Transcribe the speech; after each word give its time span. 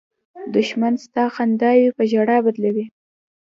دښمن 0.55 0.93
ستا 1.05 1.23
خنداوې 1.35 1.87
په 1.97 2.03
ژړا 2.11 2.37
بدلوي 2.45 2.85